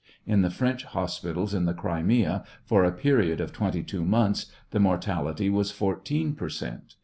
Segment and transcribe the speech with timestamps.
[0.33, 4.79] in the French hospitals in the Crimea, for a period of twenty two months, the
[4.79, 6.95] mortality was 14 per cent.